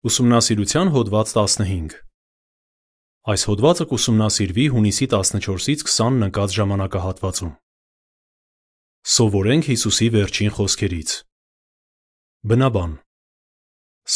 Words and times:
Ուսումնասիրության 0.00 0.90
հոդված 0.94 1.30
15 1.36 1.94
Այս 3.28 3.42
հոդվածը 3.48 3.84
կուսումնասիրվի 3.90 4.62
հունիսի 4.72 5.06
14-ից 5.12 5.82
20-ն 5.84 6.24
ընկած 6.26 6.54
ժամանակահատվածում։ 6.56 7.50
Սովորենք 9.14 9.68
Հիսուսի 9.68 10.08
վերջին 10.14 10.54
խոսքերից։ 10.56 11.12
Բնաբան 12.48 12.94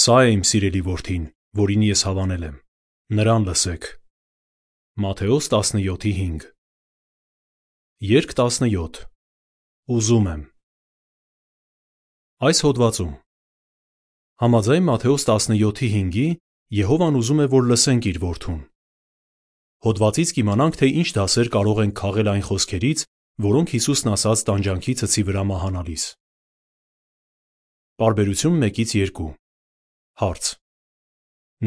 Սա 0.01 0.17
է 0.25 0.31
իմ 0.39 0.47
սիրելի 0.49 0.83
որդին, 0.89 1.27
որին 1.61 1.85
ես 1.85 2.05
հավանել 2.09 2.47
եմ։ 2.49 2.57
Նրան 3.21 3.45
լսեք։ 3.51 3.91
Մատթեոս 5.05 5.51
17:5 5.53 6.49
Երկ 8.15 8.33
17 8.41 9.05
Ուզում 9.99 10.33
եմ 10.33 10.49
Այս 12.49 12.65
հոդվածում 12.65 13.13
Համաձայն 14.43 14.83
Մատթեոս 14.89 15.25
17:5-ի 15.29 16.25
Եհովան 16.75 17.19
ուզում 17.21 17.43
է, 17.45 17.47
որ 17.53 17.67
լսենք 17.71 18.07
իր 18.11 18.17
որդուն։ 18.19 18.57
Հոդվածից 19.87 20.33
կիմանանք, 20.35 20.79
թե 20.81 20.89
ինչ 20.91 21.09
դասեր 21.15 21.51
կարող 21.55 21.83
ենք 21.85 21.95
քաղել 22.01 22.31
այն 22.33 22.43
խոսքերից, 22.49 23.05
որոնք 23.47 23.69
Հիսուսն 23.75 24.11
ասաց 24.11 24.43
տանջանքի 24.51 24.95
ցցի 24.99 25.23
վրա 25.31 25.43
մահանալիս։ 25.55 26.05
Պարբերություն 28.03 28.59
1-ից 28.75 28.95
2 29.15 29.31
Հարց. 30.19 30.45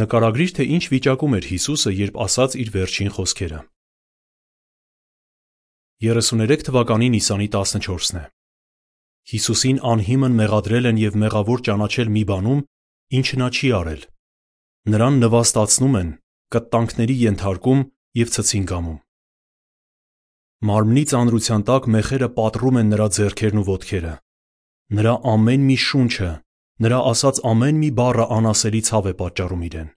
Նկարագրիր, 0.04 0.52
թե 0.60 0.64
ինչ 0.76 0.84
վիճակում 0.92 1.38
էր 1.40 1.46
Հիսուսը, 1.56 1.92
երբ 2.04 2.20
ասաց 2.28 2.52
իր 2.68 2.70
վերջին 2.76 3.12
խոսքերը։ 3.16 3.60
33 6.04 6.68
թվականի 6.68 7.08
Նիսանի 7.16 7.48
14-ն 7.48 8.20
է։ 8.20 8.37
Հիսուսին 9.28 9.80
անհիմն 9.84 10.36
մեղադրել 10.40 10.86
են 10.88 11.00
եւ 11.02 11.16
մեղավոր 11.24 11.64
ճանաչել 11.68 12.12
մի 12.16 12.24
բանում, 12.30 12.62
ինչը 13.18 13.40
նա 13.42 13.48
չի 13.58 13.72
արել։ 13.80 14.04
Նրան 14.88 15.18
նվաստացնում 15.24 15.98
են, 16.00 16.12
կտտանքների 16.56 17.16
ենթարկում 17.28 17.82
եւ 18.22 18.32
ցցին 18.38 18.68
կամում։ 18.72 19.00
Մարմնի 20.68 21.04
ծանրության 21.12 21.66
տակ 21.68 21.90
մեխերը 21.98 22.30
պատռում 22.38 22.80
են 22.82 22.88
նրա 22.94 23.08
ձեռքերն 23.18 23.60
ու 23.62 23.66
ոտքերը։ 23.68 24.14
Նրա 24.98 25.14
ամեն 25.34 25.68
մի 25.68 25.78
շունչը, 25.88 26.30
նրա 26.88 27.00
ասած 27.12 27.42
ամեն 27.52 27.82
մի 27.84 27.90
բառը 28.00 28.26
անասելի 28.38 28.82
ցավ 28.88 29.10
է 29.12 29.14
պատճառում 29.22 29.66
իրեն։ 29.68 29.90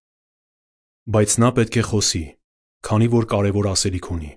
Բայց 1.14 1.36
նա 1.40 1.50
պետք 1.60 1.78
է 1.80 1.84
խոսի, 1.90 2.24
քանի 2.90 3.08
որ 3.14 3.24
կարևոր 3.30 3.70
ասելիք 3.70 4.10
ունի։ 4.10 4.32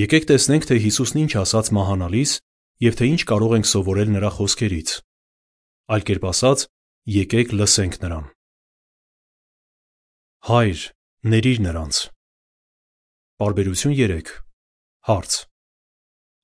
Եկեք 0.00 0.30
տեսնենք, 0.30 0.70
թե 0.70 0.76
Հիսուսն 0.86 1.20
ինչ 1.20 1.32
ասաց 1.42 1.70
մահանալիս 1.76 2.32
եւ 2.80 2.96
թե 2.96 3.08
ինչ 3.12 3.20
կարող 3.28 3.56
ենք 3.58 3.68
սովորել 3.70 4.12
նրա 4.16 4.30
խոսքերից։ 4.36 4.92
Այլ 5.90 6.04
կերպ 6.08 6.24
ասած, 6.30 6.62
եկեք 7.20 7.52
լսենք 7.60 7.98
նրան։ 8.04 8.24
Հայր, 10.48 10.80
ներիր 11.32 11.58
նրանց։ 11.66 11.96
Պարբերություն 13.40 13.94
3 14.00 14.32
Հարց. 15.10 15.36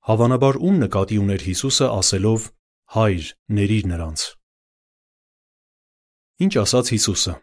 Հավանաբար 0.07 0.57
ում 0.67 0.77
նկատի 0.81 1.17
ուներ 1.21 1.41
Հիսուսը 1.47 1.87
ասելով. 1.97 2.45
Հայր, 2.95 3.25
ներիր 3.57 3.85
նրանց։ 3.91 4.21
Ինչ 6.45 6.53
ասաց 6.63 6.89
Հիսուսը։ 6.93 7.33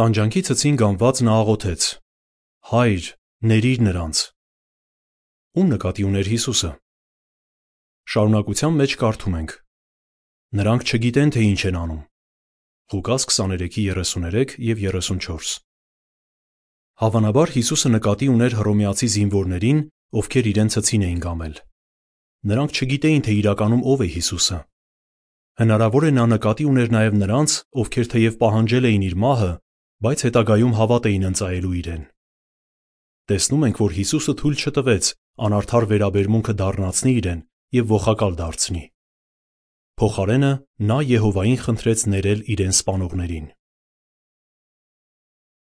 Տանջանքի 0.00 0.42
ցցին 0.48 0.76
գանված 0.80 1.22
նա 1.28 1.34
աղոթեց. 1.44 1.82
Հայր, 2.72 3.08
ներիր 3.50 3.80
նրանց։ 3.86 4.16
Ում 5.60 5.74
նկատի 5.76 6.06
ուներ 6.10 6.30
Հիսուսը։ 6.34 6.70
Շարունակության 8.10 8.72
մեջ 8.74 8.92
կարդում 8.98 9.34
ենք. 9.38 9.52
Նրանք 10.58 10.80
չգիտեն, 10.82 11.28
թե 11.30 11.42
ինչ 11.46 11.60
են 11.68 11.76
անում։ 11.78 11.98
Ղուկաս 12.90 13.26
23:33 13.30 14.54
եւ 14.66 14.80
34 14.82 15.50
Հավանաբար 17.02 17.52
Հիսուսը 17.54 17.92
նկատի 17.94 18.26
ուներ 18.34 18.56
հռոմեացի 18.58 19.08
զինվորներին, 19.14 19.78
ովքեր 20.18 20.48
իրեն 20.50 20.72
ցցին 20.74 21.04
էին 21.06 21.20
գամել։ 21.22 21.54
Նրանք 22.50 22.70
չգիտեին, 22.80 23.22
թե 23.30 23.32
իրականում 23.40 23.84
ով 23.94 24.02
է 24.02 24.08
Հիսուսը։ 24.18 24.58
Հնարավոր 25.62 26.06
է 26.08 26.10
նա 26.18 26.24
նկատի 26.34 26.66
ուներ 26.66 26.90
նաև 26.90 27.14
նրանց, 27.20 27.54
ովքեր 27.78 28.10
թեև 28.10 28.40
պահանջել 28.42 28.88
էին 28.90 29.04
իր 29.06 29.14
մահը, 29.22 29.52
բայց 30.02 30.18
հետագայում 30.26 30.74
հավատ 30.80 31.06
էին 31.14 31.28
ընծայելու 31.30 31.76
իրեն։ 31.78 32.02
Տեսնում 33.30 33.64
ենք, 33.70 33.78
որ 33.86 33.96
Հիսուսը 34.00 34.34
թույլ 34.42 34.56
չտվեց 34.66 35.04
անարդար 35.46 35.84
վերաբերմունքը 35.94 36.58
դառնացնի 36.58 37.14
իրեն 37.20 37.40
եւ 37.76 37.92
ողակալ 37.94 38.36
դարձնի։ 38.40 38.84
Փոխարենը 40.00 40.52
նա 40.90 40.98
Եհովային 41.06 41.58
խնդրեց 41.64 42.02
ներել 42.10 42.40
իրեն 42.54 42.72
սպանողներին։ 42.74 43.50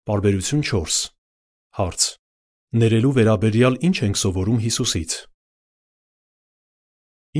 Պարբերություն 0.09 0.63
4 0.71 1.01
Հարց. 1.81 2.07
Ներելու 2.81 3.13
վերաբերյալ 3.19 3.77
ինչ 3.89 3.97
ենք 4.07 4.21
սովորում 4.21 4.63
Հիսուսից։ 4.65 5.17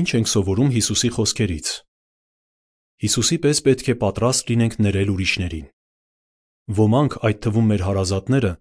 Ինչ 0.01 0.09
ենք 0.19 0.29
սովորում 0.31 0.69
Հիսուսի 0.75 1.09
խոսքերից։ 1.15 1.71
Հիսուսի 3.01 3.37
պես 3.47 3.63
պետք 3.65 3.89
է 3.91 3.95
պատրաստ 4.03 4.51
լինենք 4.51 4.77
ներել 4.85 5.11
ուրիշներին։ 5.15 5.67
Ոմանք, 6.81 7.17
այդ 7.31 7.41
թվում 7.47 7.69
մեր 7.71 7.83
հարազատները, 7.87 8.51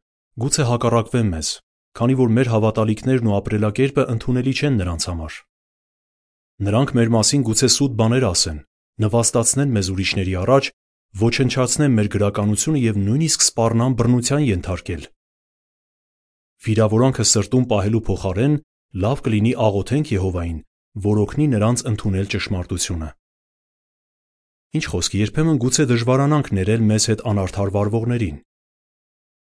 գուցե 0.40 0.64
հակառակվեն 0.70 1.30
մեզ, 1.34 1.52
քանի 2.00 2.18
որ 2.24 2.34
մեր 2.40 2.50
հավատալիքներն 2.54 3.30
ու 3.30 3.38
ապրելակերպը 3.40 4.06
ընդունելի 4.16 4.54
չեն 4.56 4.78
նրանց 4.80 5.08
համար։ 5.10 5.40
Նրանք 6.60 6.90
մեր 6.92 7.10
մասին 7.14 7.44
գուցե 7.48 7.68
սուտ 7.72 7.92
բաներ 7.96 8.24
ասեն, 8.28 8.56
նվաստացնեն 9.00 9.70
մեզ 9.76 9.86
ուրիշների 9.94 10.32
առաջ, 10.40 10.66
ոչնչացնեն 11.20 11.94
մեր 11.96 12.08
գրականությունը 12.14 12.80
եւ 12.80 12.98
նույնիսկ 13.00 13.44
սպառնան 13.46 13.94
բռնության 14.00 14.42
ենթարկել։ 14.44 15.06
Վիրավորանքը 16.60 17.24
սրտում 17.30 17.64
պահելու 17.70 18.02
փոխարեն 18.10 18.58
լավ 19.00 19.22
կլինի 19.24 19.52
աղոթենք 19.64 20.12
Եհովային, 20.12 20.58
որ 21.06 21.20
օգնի 21.24 21.46
նրանց 21.54 21.82
ընդունել 21.90 22.28
ճշմարտությունը։ 22.34 23.08
Ինչ 24.70 24.84
խոսքի, 24.90 25.20
երբեմն 25.24 25.60
գուցե 25.64 25.86
դժվարանանք 25.90 26.50
ներել 26.60 26.84
մեզ 26.90 27.06
հետ 27.10 27.24
անարդար 27.30 27.72
վարվողներին։ 27.74 28.36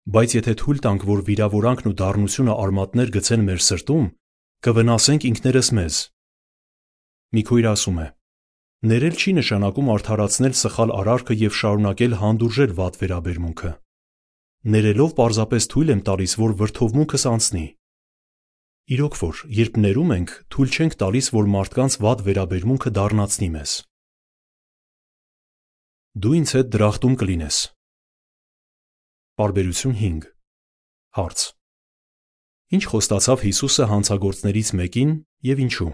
Բայց 0.09 0.37
եթե 0.39 0.53
թույլ 0.63 0.79
տանք, 0.87 1.03
որ 1.09 1.19
վիրավորանքն 1.27 1.89
ու 1.89 1.93
դառնությունը 1.99 2.55
արմատներ 2.63 3.11
գցեն 3.19 3.43
մեր 3.49 3.61
սրտում, 3.67 4.07
կվնասենք 4.65 5.27
ինքներս 5.29 5.69
մեզ, 5.79 5.99
Մի 7.29 7.41
քույր 7.45 7.65
ասում 7.69 7.97
է. 8.01 8.07
Ներել 8.89 9.17
չի 9.19 9.31
նշանակում 9.37 9.89
արդարացնել 9.93 10.53
սխալ 10.59 10.93
արարքը 10.99 11.35
եւ 11.39 11.57
շարունակել 11.59 12.15
հանդուրժել 12.21 12.71
վատ 12.79 12.95
վերաբերմունքը։ 13.01 13.71
Ներելով 14.75 15.11
պարզապես 15.19 15.67
թույլ 15.73 15.91
եմ 15.93 16.01
տալիս, 16.09 16.33
որ 16.39 16.55
վրթովմունքս 16.61 17.25
անցնի։ 17.29 17.65
Իրոք 18.89 19.19
որ, 19.19 19.43
երբ 19.59 19.77
ներում 19.85 20.11
ենք, 20.15 20.33
թույլ 20.49 20.73
չենք 20.73 20.97
տալիս, 21.03 21.29
որ 21.37 21.49
մարդկանց 21.53 21.99
վատ 22.01 22.25
վերաբերմունքը 22.25 22.91
դառնացնի 22.97 23.49
մեզ։ 23.59 23.71
Դու 26.19 26.35
ինձ 26.39 26.53
հետ 26.57 26.73
դրախտում 26.73 27.15
կլինես։ 27.21 27.57
Պարբերություն 29.39 29.95
5 30.01 30.29
Հարց. 31.19 31.39
Ինչ 32.75 32.83
խոստացավ 32.89 33.43
Հիսուսը 33.45 33.85
հանցագործներից 33.93 34.69
մեկին 34.81 35.11
եւ 35.53 35.67
ինչու։ 35.69 35.93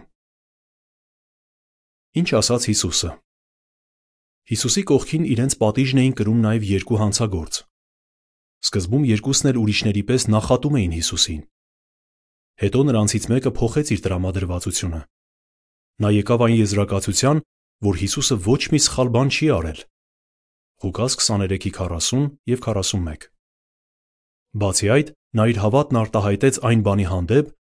Ինչ 2.16 2.30
ասաց 2.40 2.66
Հիսուսը։ 2.70 3.10
Հիսուսի 4.48 4.82
կողքին 4.88 5.24
իրենց 5.34 5.56
պատիժն 5.60 6.00
էին 6.00 6.14
կրում 6.16 6.38
նաև 6.46 6.68
երկու 6.70 7.00
հանցագործ։ 7.02 7.58
Սկզբում 8.64 9.08
երկուսն 9.10 9.50
էլ 9.52 9.58
ուրիշների 9.60 10.04
պես 10.12 10.26
նախատում 10.32 10.78
էին 10.80 10.94
Հիսուսին։ 10.96 11.42
Հետո 12.64 12.84
նրանցից 12.88 13.28
մեկը 13.34 13.52
փոխեց 13.58 13.92
իր 13.96 14.04
տրամադրվածությունը։ 14.06 15.02
Նա 16.06 16.14
եկավ 16.16 16.46
այն 16.46 16.56
եզրակացության, 16.56 17.44
որ 17.90 18.00
Հիսուսը 18.06 18.40
ոչ 18.48 18.62
մի 18.72 18.80
սխալ 18.86 19.12
բան 19.12 19.36
չի 19.36 19.52
արել։ 19.60 19.84
Ղուկաս 20.86 21.20
23:40 21.20 22.32
եւ 22.56 22.64
41 22.64 23.28
Բացի 24.56 24.88
այդ, 24.96 25.12
նա 25.36 25.44
իր 25.52 25.62
հավատն 25.66 26.00
արտահայտեց 26.00 26.64
այն 26.64 26.88
բանի 26.88 27.12
հանդեպ, 27.12 27.54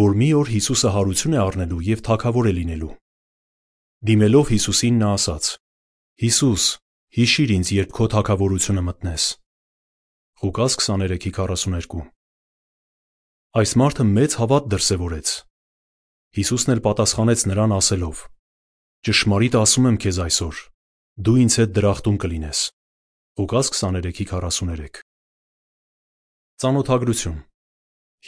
որ 0.00 0.18
մի 0.24 0.32
օր 0.40 0.56
Հիսուսը 0.56 0.96
հարություն 0.96 1.36
է 1.36 1.40
առնելու 1.44 1.84
եւ 1.92 2.04
թագավոր 2.08 2.48
է 2.48 2.56
լինելու։ 2.64 2.92
Դիմելով 4.00 4.48
Հիսուսին 4.48 4.96
նա 4.96 5.08
ասաց. 5.12 5.46
Հիսուս, 6.22 6.62
հիշիր 7.20 7.50
ինձ, 7.52 7.72
երբ 7.76 7.90
քո 7.92 8.06
թագավորությունը 8.14 8.84
մտնես։ 8.86 9.24
Ղուկաս 10.40 10.76
23:42 10.80 12.06
Այս 13.60 13.72
մարդը 13.76 14.04
մեծ 14.16 14.38
հավատ 14.40 14.72
դրսևորեց։ 14.72 15.28
Հիսուսն 16.40 16.72
էլ 16.74 16.80
պատասխանեց 16.88 17.40
նրան 17.52 17.76
ասելով. 17.76 18.16
Ճշմարիտ 19.04 19.54
ասում 19.60 19.88
եմ 19.92 19.96
քեզ 20.00 20.16
այսօր, 20.24 20.56
դու 21.20 21.38
ինձ 21.44 21.54
հետ 21.60 21.70
դրախտում 21.76 22.20
կլինես։ 22.24 22.58
Ղուկաս 23.36 23.66
23:43 23.84 25.04
Ծանոթագրություն 26.60 27.38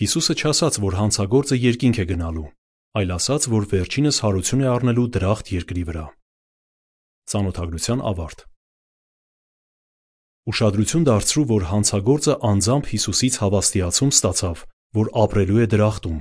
Հիսուսը 0.00 0.34
չասաց, 0.36 0.74
որ 0.84 0.92
հանցագործը 1.00 1.56
երկինք 1.64 1.96
է 2.02 2.04
գնալու, 2.12 2.48
այլ 2.92 3.12
ասաց, 3.16 3.48
որ 3.48 3.66
վերջինս 3.72 4.16
հարություն 4.20 4.62
է 4.64 4.66
առնելու 4.68 5.10
դրախտ 5.16 5.52
երկրի 5.56 5.84
վրա։ 5.88 6.06
Ծանոթագրության 7.32 8.02
ավարտ 8.12 8.42
Ուշադրություն 10.52 11.04
դարձրու, 11.06 11.44
որ 11.52 11.64
հանցագործը 11.70 12.34
անձամբ 12.50 12.88
Հիսուսից 12.92 13.34
հավաստիացում 13.42 14.12
ստացավ, 14.12 14.64
որ 14.98 15.10
ապրելու 15.22 15.60
է 15.62 15.66
դրախտում։ 15.72 16.18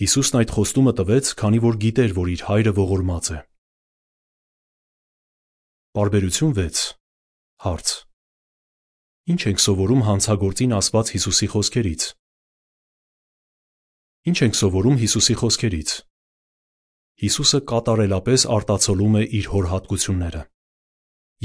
Հիսուսն 0.00 0.38
այդ 0.40 0.54
խոստումը 0.56 0.94
տվեց, 1.00 1.30
քանի 1.40 1.60
որ 1.70 1.78
գիտեր, 1.86 2.14
որ 2.18 2.32
իր 2.34 2.42
հայրը 2.50 2.72
ողորմած 2.80 3.30
է։ 3.30 3.38
Բարբերություն 5.96 6.52
6 6.58 6.82
Հարց. 7.64 7.88
Ինչ 9.30 9.40
ենք 9.50 9.62
սովորում 9.64 10.02
հանցագործին 10.10 10.74
ասված 10.80 11.14
Հիսուսի 11.14 11.48
խոսքերից։ 11.54 12.02
Ինչ 14.28 14.36
ենք 14.44 14.56
սովորում 14.58 14.96
Հիսուսի 15.00 15.34
խոսքերից։ 15.40 15.90
Հիսուսը 17.24 17.58
կատարելապես 17.70 18.42
արտացոլում 18.52 19.14
է 19.16 19.22
իր 19.38 19.46
հոր 19.52 19.68
հատկությունները։ 19.70 20.42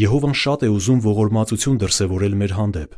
Եհովան 0.01 0.36
շատ 0.36 0.66
է 0.68 0.69
ուզում 0.75 1.00
ողորմածություն 1.06 1.77
դրսևորել 1.83 2.36
մեր 2.42 2.56
հանդեպ։ 2.57 2.98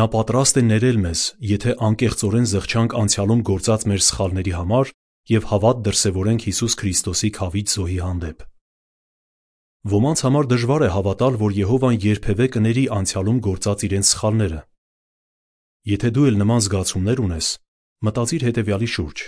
Նա 0.00 0.06
պատրաստ 0.16 0.56
է 0.56 0.62
ներել 0.72 1.00
մեզ, 1.04 1.24
եթե 1.52 1.74
անկեղծորեն 1.88 2.48
զղջանք 2.56 2.96
անցյալում 2.96 3.42
գործած 3.50 3.84
մեր 3.92 4.00
սխալների 4.06 4.56
համար 4.56 4.94
եւ 5.36 5.50
հավատ 5.52 5.84
դրսևորենք 5.90 6.48
Հիսուս 6.48 6.78
Քրիստոսի 6.80 7.30
խավիճ 7.36 7.76
զոհի 7.76 8.00
հանդեպ։ 8.06 8.48
Ոմանց 9.86 10.24
համար 10.26 10.50
դժվար 10.56 10.86
է 10.86 10.90
հավատալ, 10.96 11.38
որ 11.44 11.52
Եհովան 11.60 12.00
երբևէ 12.08 12.46
կների 12.56 12.88
անցյալում 12.96 13.38
գործած 13.46 13.86
իրենց 13.86 14.16
սխալները։ 14.16 14.60
Եթե 15.92 16.08
դու 16.16 16.26
էլ 16.32 16.40
նման 16.40 16.66
զգացումներ 16.66 17.22
ունես, 17.26 17.52
մտածիր 18.04 18.44
հետևյալի 18.46 18.88
շուրջ։ 18.92 19.24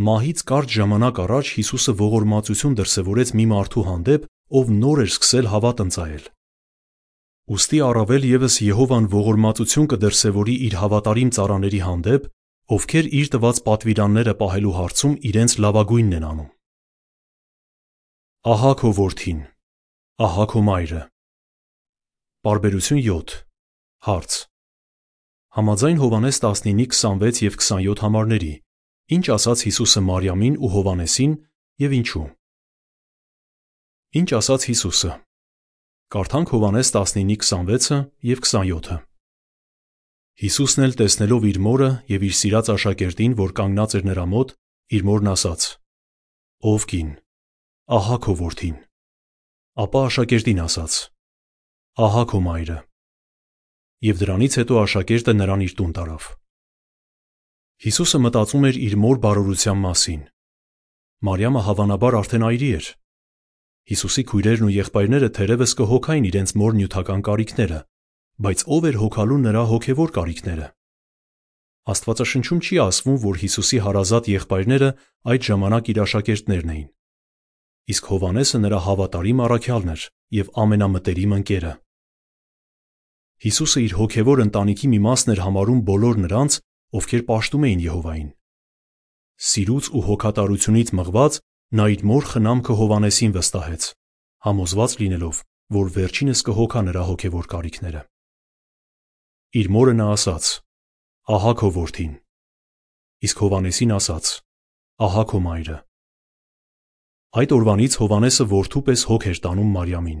Մահից 0.00 0.42
կարճ 0.50 0.74
ժամանակ 0.80 1.20
առաջ 1.24 1.50
Հիսուսը 1.60 1.94
ողորմածություն 2.00 2.76
դրսևորեց 2.80 3.32
մի 3.38 3.46
մարդու 3.50 3.84
հանդեպ, 3.90 4.26
ով 4.60 4.70
նոր 4.80 5.02
էր 5.04 5.10
սկսել 5.10 5.48
հավատ 5.54 5.82
ընծայել։ 5.84 6.24
Ոստի 7.50 7.78
առավել 7.86 8.26
եւս 8.30 8.56
Եհովան 8.62 9.06
ողորմածություն 9.10 9.88
կդրսևորի 9.90 10.56
իր 10.70 10.74
հավատարիմ 10.80 11.30
ծառաների 11.36 11.80
հանդեպ, 11.86 12.28
ովքեր 12.70 13.06
իր 13.20 13.30
տված 13.34 13.62
պատվիրանները 13.66 14.34
պահելու 14.40 14.74
հարցում 14.78 15.14
իրենց 15.30 15.56
լավագույնն 15.64 16.16
են 16.20 16.26
անում։ 16.30 16.50
Ահա 18.54 18.72
քո 18.80 18.90
որդին, 19.00 19.40
ահա 20.26 20.44
քո 20.54 20.62
մայրը։ 20.70 21.02
Բարբերություն 22.46 23.02
7 23.04 23.34
Հարց. 24.06 24.49
Համաձայն 25.50 25.98
Հովանես 25.98 26.36
19:26 26.46 27.40
եւ 27.42 27.54
27 27.58 28.02
համարների, 28.04 28.52
ինչ 29.10 29.24
ասաց 29.34 29.62
Հիսուսը 29.66 30.00
Մարիամին 30.06 30.56
ու 30.62 30.70
Հովանեսին 30.74 31.32
եւ 31.82 31.94
ինչու։ 31.98 32.26
Ինչ 34.20 34.28
ասաց 34.38 34.66
Հիսուսը։ 34.70 35.10
Կարդանք 36.14 36.48
Հովանես 36.54 36.88
19:26-ը 36.94 37.98
եւ 38.30 38.38
27-ը։ 38.46 38.96
Հիսուսն 40.40 40.84
էլ 40.86 40.94
տեսնելով 41.00 41.42
իր 41.50 41.58
մորը 41.66 41.90
եւ 42.14 42.20
իր 42.30 42.34
սիրած 42.40 42.70
աշակերտին, 42.74 43.34
որ 43.42 43.50
կանգնած 43.58 43.90
էր 43.98 44.04
նրա 44.10 44.24
մոտ, 44.30 44.54
իր 44.94 45.02
մորն 45.10 45.32
ասաց. 45.34 45.60
Ով 46.70 46.86
կին, 46.90 47.10
ահա 47.98 48.16
քո 48.22 48.32
որդին։ 48.38 48.76
Ապա 49.82 50.00
աշակերտին 50.10 50.62
ասաց. 50.66 50.92
Ահա 52.06 52.24
քո 52.30 52.40
մայրը։ 52.46 52.78
Եվ 54.00 54.20
դրանից 54.22 54.54
հետո 54.56 54.76
աշակերտը 54.80 55.32
նրան 55.36 55.62
իր 55.66 55.72
տուն 55.76 55.90
տարավ։ 55.96 56.26
Հիսուսը 57.84 58.18
մտածում 58.24 58.62
էր 58.70 58.76
իր 58.80 58.94
մոր 59.00 59.18
բարօրության 59.24 59.78
մասին։ 59.80 60.22
Մարիամը 61.28 61.62
հավանաբար 61.66 62.16
արդեն 62.20 62.46
այրի 62.48 62.70
էր։ 62.80 62.86
Հիսուսի 63.90 64.24
քույրերն 64.30 64.64
ու 64.64 64.72
եղբայրները 64.72 65.28
թերևս 65.36 65.74
կհոգային 65.80 66.28
իրենց 66.30 66.54
մոր 66.60 66.78
նյութական 66.80 67.24
կարիքները, 67.28 67.80
բայց 68.40 68.64
ով 68.76 68.88
էր 68.88 68.96
հոգալու 69.04 69.38
նրա 69.44 69.64
հոգևոր 69.68 70.14
կարիքները։ 70.16 70.66
Աստվածաշնչում 71.90 72.60
չի 72.64 72.80
ասվում, 72.88 73.20
որ 73.20 73.36
Հիսուսի 73.44 73.78
հարազատ 73.84 74.32
եղբայրները 74.32 74.90
այդ 75.28 75.46
ժամանակ 75.50 75.92
իր 75.92 76.02
աշակերտներն 76.08 76.72
էին։ 76.72 76.88
Իսկ 77.90 78.10
Հովանեսը 78.14 78.58
նրա 78.64 78.80
հավատարիմ 78.86 79.40
առաքյալն 79.44 79.92
էր 79.92 80.02
եւ 80.40 80.52
ամենամտերիմ 80.64 81.32
ընկերը։ 81.40 81.72
Հիսուսը 83.40 83.80
իր 83.86 83.92
հոգևոր 83.96 84.42
ընտանիքի 84.44 84.88
մի 84.92 84.98
մասն 85.06 85.32
էր 85.32 85.40
համարում 85.40 85.80
բոլոր 85.88 86.18
նրանց, 86.24 86.56
ովքեր 87.00 87.22
պաշտում 87.30 87.62
էին 87.70 87.84
Եհովային։ 87.86 88.28
Սիրուց 89.40 89.86
ու 89.96 90.02
հոգատարությունից 90.10 90.92
մղված 91.00 91.38
նա 91.80 91.84
իր 91.94 92.02
մոր 92.10 92.26
խնամքը 92.30 92.74
Հովանեսին 92.80 93.32
վստահեց, 93.36 93.86
համոզված 94.44 94.96
լինելով, 95.00 95.40
որ 95.80 95.86
վերջինս 95.96 96.42
կհոգա 96.50 96.80
նրա 96.90 97.02
հոգևոր 97.10 97.46
կարիքները։ 97.54 98.02
Իր 99.60 99.70
մորը 99.74 99.94
նա 99.96 100.06
ասաց. 100.14 100.44
Ահա 101.30 101.52
քո 101.60 101.68
որդին։ 101.80 102.12
Իսկ 103.24 103.40
Հովանեսին 103.44 103.94
ասաց. 103.96 104.26
Ահա 105.00 105.24
քո 105.30 105.40
մայրը։ 105.46 105.78
Այդ 107.40 107.54
օրվանից 107.56 107.96
Հովանեսը 108.02 108.44
որդու 108.50 108.82
պես 108.90 109.02
հոգ 109.10 109.26
էր 109.30 109.40
տանում 109.46 109.72
Մարիամին։ 109.80 110.20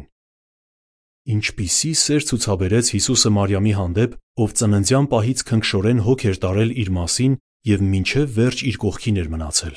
Ինչպիսի 1.30 1.90
սեր 2.00 2.24
ցուցաբերեց 2.26 2.88
Հիսուսը 2.96 3.30
Մարիամի 3.36 3.72
հանդեպ, 3.76 4.14
ով 4.42 4.54
ծննդյան 4.60 5.06
պահից 5.12 5.42
քնքշորեն 5.50 6.00
հոգ 6.06 6.24
էր 6.30 6.40
տարել 6.42 6.72
իր 6.82 6.90
մասին 6.96 7.36
եւ 7.70 7.84
մինչեւ 7.90 8.32
վերջ 8.38 8.62
իր 8.70 8.78
կողքին 8.84 9.20
էր 9.20 9.28
մնացել։ 9.34 9.76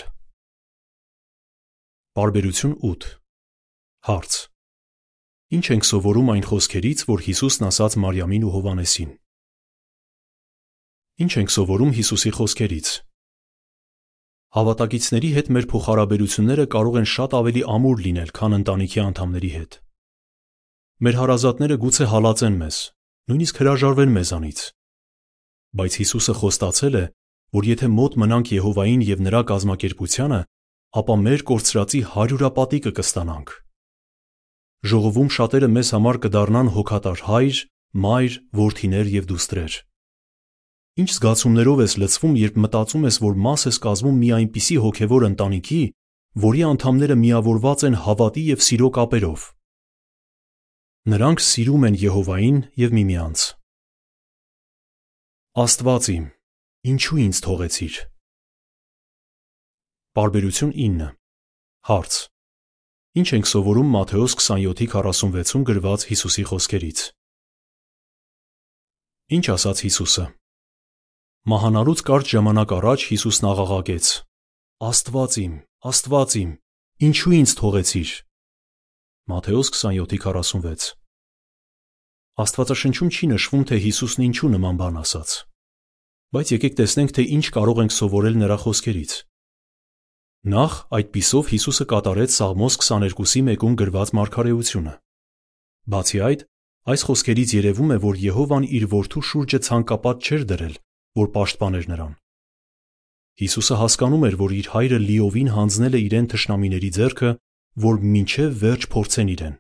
Բարբերություն 2.18 2.74
8 2.90 3.08
Հարց. 4.10 4.40
Ինչ 5.54 5.66
ենք 5.76 5.86
սովորում 5.90 6.32
այն 6.34 6.46
խոսքերից, 6.50 7.06
որ 7.14 7.24
Հիսուսն 7.28 7.68
ասաց 7.70 8.00
Մարիամին 8.02 8.48
ու 8.48 8.54
Հովանեսին։ 8.58 9.12
Ինչ 11.24 11.32
ենք 11.44 11.54
սովորում 11.54 11.94
Հիսուսի 12.00 12.32
խոսքերից։ 12.40 12.88
Հավատակիցների 14.58 15.30
հետ 15.38 15.54
մեր 15.54 15.68
փոխհարաբերությունները 15.74 16.66
կարող 16.74 17.00
են 17.04 17.08
շատ 17.14 17.38
ավելի 17.38 17.64
ամուր 17.78 18.04
լինել, 18.08 18.30
քան 18.38 18.58
ընտանիքի 18.64 19.00
անդամների 19.04 19.52
հետ։ 19.54 19.83
Մեր 21.04 21.18
հարազատները 21.20 21.76
գուցե 21.84 22.06
հալածեն 22.08 22.54
մեզ, 22.62 22.76
նույնիսկ 23.28 23.58
հրաժարվեն 23.60 24.12
մեզանից։ 24.16 24.60
Բայց 25.76 25.96
Հիսուսը 26.00 26.36
խոստացել 26.40 26.94
է, 26.96 27.02
որ 27.58 27.66
եթե 27.68 27.88
մոտ 27.92 28.14
մնանք 28.24 28.52
Եհովային 28.54 29.02
եւ 29.04 29.24
նրա 29.26 29.42
կազմակերպությանը, 29.50 30.38
ապա 31.02 31.18
մեր 31.24 31.44
կորցրածի 31.50 32.00
հարյուրապատիկը 32.14 32.94
կստանանք։ 33.00 33.52
Ժողովում 34.94 35.34
շատերը 35.38 35.70
մեզ 35.76 35.92
համար 35.98 36.20
կդառնան 36.24 36.72
հոգատար 36.78 37.26
հայր, 37.28 37.60
մայր, 38.06 38.38
որդիներ 38.64 39.12
եւ 39.18 39.28
դուստրեր։ 39.34 39.76
Ինչ 41.04 41.10
զգացումներով 41.18 41.84
ես 41.84 41.98
լցվում, 42.00 42.38
երբ 42.44 42.62
մտածում 42.64 43.04
ես, 43.10 43.18
որ 43.28 43.36
մաս 43.44 43.68
ես 43.68 43.82
կազմում 43.84 44.24
մի 44.24 44.32
այնպիսի 44.40 44.80
հոգևոր 44.88 45.28
ընտանիքի, 45.34 45.84
որի 46.48 46.64
անդամները 46.70 47.20
միավորված 47.28 47.86
են 47.92 48.00
հավատի 48.08 48.46
եւ 48.54 48.66
սիրո 48.70 48.90
կապերով։ 49.04 49.50
Նրանք 51.04 51.42
սիրում 51.44 51.82
են 51.84 51.96
Եհովային 52.00 52.60
եւ 52.80 52.94
միմյանց։ 52.96 53.42
Աստված 55.60 56.08
իմ, 56.14 56.30
ինչու 56.94 57.20
ինձ 57.24 57.42
թողեցիր։ 57.44 57.98
Բարբերություն 60.16 60.72
9 60.80 61.10
Հարց. 61.92 62.14
Ինչ 63.20 63.28
ենք 63.36 63.52
սովորում 63.52 63.92
Մատթեոս 63.98 64.38
27:46-ում 64.40 65.68
գրված 65.68 66.08
Հիսուսի 66.08 66.48
խոսքերից։ 66.48 67.00
Ինչ 69.36 69.46
ասաց 69.60 69.78
Հիսուսը։ 69.84 70.26
Մահանալուց 71.52 72.00
կարճ 72.08 72.36
ժամանակ 72.40 72.78
առաջ 72.80 73.10
Հիսուսն 73.12 73.52
աղաղակեց. 73.52 74.06
Աստված 74.88 75.34
իմ, 75.44 75.54
Աստված 75.84 76.30
իմ, 76.48 76.52
ինչու 77.12 77.36
ինձ 77.44 77.60
թողեցիր։ 77.60 78.12
Մատթեոս 79.24 79.70
27:46 79.72 80.86
Աստվածաշնչում 82.44 83.12
չի 83.16 83.28
նշվում, 83.32 83.62
թե 83.70 83.78
Հիսուսն 83.84 84.24
ինչու 84.26 84.50
նման 84.52 84.80
բան 84.82 84.98
ասաց։ 85.00 85.36
Բայց 86.36 86.50
եկեք 86.52 86.76
տեսնենք, 86.80 87.14
թե 87.16 87.24
ինչ 87.38 87.46
կարող 87.56 87.80
ենք 87.84 87.94
սովորել 87.96 88.36
նրա 88.42 88.58
խոսքերից։ 88.64 89.14
Նախ 90.56 90.76
այդպիսով 91.00 91.54
Հիսուսը 91.54 91.86
կատարեց 91.94 92.36
Սաղմոս 92.36 92.78
22-ի 92.84 93.42
1-ում 93.48 93.78
գրված 93.80 94.12
մարգարեությունը։ 94.20 94.94
Բացի 95.88 96.20
այդ, 96.28 96.44
այս 96.92 97.08
խոսքերից 97.08 97.56
երևում 97.64 97.96
է, 97.96 97.98
որ 98.04 98.16
Եհովան 98.28 98.68
իր 98.76 98.86
որդու 98.92 99.24
շուրջը 99.24 99.60
ցանկապատ 99.72 100.28
չէր 100.28 100.46
դրել, 100.52 100.76
որ 101.24 101.28
պաշտպաներ 101.32 101.88
նրան։ 101.96 102.14
Հիսուսը 103.40 103.76
հասկանում 103.88 104.28
էր, 104.28 104.36
որ 104.44 104.52
իր 104.60 104.68
հայրը 104.76 105.00
լիովին 105.08 105.50
հանձնել 105.56 105.94
է 105.96 106.00
իրեն 106.12 106.28
թշնամիների 106.34 106.92
ձեռքը, 107.00 107.30
որ 107.82 108.00
մինչև 108.06 108.58
վերջ 108.62 108.88
փորձեն 108.94 109.30
իրեն։ 109.34 109.56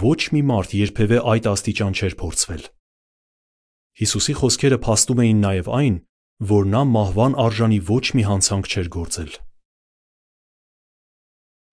Ոչ 0.00 0.20
մի 0.34 0.42
մարդ 0.50 0.74
երբևէ 0.78 1.18
այդ 1.32 1.48
աստիճան 1.50 1.96
չէր 1.98 2.14
փորձվել։ 2.20 2.66
Հիսուսի 3.96 4.34
խոսքերը 4.40 4.78
փաստում 4.86 5.22
էին 5.24 5.40
նաև 5.46 5.70
այն, 5.80 5.96
որ 6.52 6.66
նա 6.72 6.82
մահվան 6.92 7.36
արժանի 7.46 7.78
ոչ 7.90 8.04
մի 8.18 8.22
հանցանք 8.30 8.66
չէր 8.70 8.90
գործել։ 8.96 9.32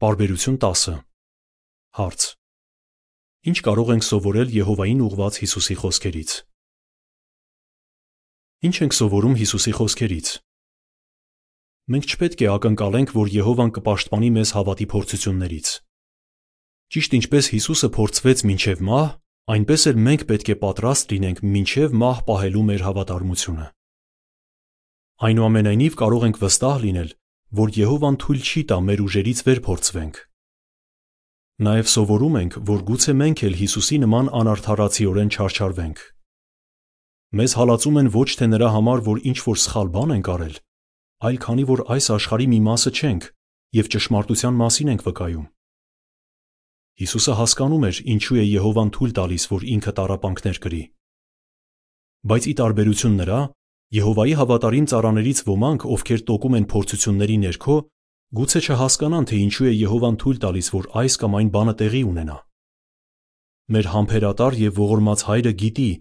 Բարբերություն 0.03 0.57
10 0.63 1.01
Հարց. 1.99 2.21
Ինչ 3.43 3.57
կարող 3.67 3.89
ենք 3.93 4.05
սովորել 4.07 4.49
Եհովային 4.55 5.03
ուղված 5.03 5.37
Հիսուսի 5.43 5.75
խոսքերից։ 5.83 6.31
Ինչ 8.63 8.75
ենք 8.87 8.95
սովորում 8.97 9.35
Հիսուսի 9.43 9.73
խոսքերից։ 9.77 10.27
Մենք 11.83 12.05
չպետք 12.07 12.41
է 12.45 12.47
ակնկալենք, 12.47 13.09
որ 13.11 13.29
Եհովան 13.33 13.71
կպաշտպանի 13.75 14.27
մեզ 14.37 14.51
հավատի 14.55 14.85
փորձություններից։ 14.93 15.71
Ճիշտ 16.95 17.15
ինչպես 17.17 17.49
Հիսուսը 17.53 17.89
փորձվեց 17.97 18.43
մինչև 18.47 18.83
մահ, 18.87 19.09
այնպես 19.51 19.83
էլ 19.91 19.99
մենք 20.07 20.23
պետք 20.29 20.51
է 20.53 20.55
պատրաստ 20.63 21.11
լինենք 21.11 21.43
մինչև 21.43 21.97
մահ 21.99 22.23
պահելու 22.29 22.63
մեր 22.71 22.85
հավատարմությունը։ 22.87 23.67
Այնուամենայնիվ 25.27 25.99
կարող 25.99 26.25
ենք 26.31 26.41
վստահ 26.43 26.77
լինել, 26.87 27.09
որ 27.59 27.77
Եհովան 27.83 28.15
թույլ 28.23 28.41
չի 28.47 28.61
տա 28.71 28.77
մեր 28.87 29.03
ուժերից 29.03 29.39
վեր 29.43 29.59
փորձվենք։ 29.67 30.15
Նաև 31.67 31.89
սովորում 31.91 32.35
ենք, 32.47 32.53
որ 32.63 32.79
գուցե 32.87 33.13
մենք 33.19 33.43
էլ 33.43 33.55
Հիսուսի 33.59 33.97
նման 34.07 34.29
անարդարացիորեն 34.39 35.33
չարչարվենք։ 35.35 35.99
Մեզ 37.33 37.51
հալածում 37.59 37.99
են 37.99 38.09
ոչ 38.13 38.29
թե 38.39 38.47
նրա 38.55 38.69
համար, 38.73 39.03
որ 39.03 39.17
ինչ 39.33 39.39
որ 39.43 39.57
սխալ 39.63 39.91
բան 39.93 40.13
ենք 40.13 40.29
արել, 40.33 40.55
այլ 41.23 41.37
քանի 41.43 41.63
որ 41.69 41.81
այս 41.95 42.07
աշխարհի 42.17 42.47
մի 42.53 42.59
մասը 42.67 42.91
չենք 42.93 43.27
եւ 43.73 43.89
ճշմարտության 43.93 44.57
մասին 44.59 44.91
ենք 44.93 45.03
վկայում։ 45.07 45.45
Հիսուսը 47.03 47.33
հասկանում 47.39 47.85
էր, 47.89 47.99
ինչու 48.13 48.37
է 48.37 48.43
Եհովան 48.45 48.89
թույլ 48.93 49.13
տալիս, 49.17 49.43
որ 49.49 49.61
ինքը 49.73 49.93
տարապանքներ 49.97 50.57
կրի։ 50.63 50.81
Բայց 52.29 52.43
ի 52.51 52.53
տարբերություն 52.59 53.15
նրա, 53.23 53.39
Եհովայի 53.93 54.35
հավատարիմ 54.39 54.85
ծառաներից 54.91 55.39
ոմանք, 55.47 55.85
ովքեր 55.95 56.21
տոկում 56.29 56.57
են 56.59 56.67
փորձությունների 56.73 57.37
ներքո, 57.43 57.75
գուցե 58.37 58.59
չհասկանան, 58.63 59.27
թե 59.29 59.41
ինչու 59.43 59.67
է 59.69 59.73
Եհովան 59.73 60.15
թույլ 60.21 60.37
տալիս, 60.43 60.67
որ 60.73 60.87
այս 61.01 61.17
կամ 61.23 61.37
այն 61.39 61.49
բանը 61.53 61.73
տեղի 61.81 62.01
ունենա։ 62.13 62.37
Մեր 63.73 63.89
համբերատար 63.93 64.57
եւ 64.63 64.79
ողորմած 64.83 65.25
Հայրը 65.29 65.53
գիտի, 65.63 65.91